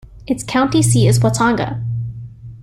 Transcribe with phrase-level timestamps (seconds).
[0.25, 1.83] Its county seat is Watonga.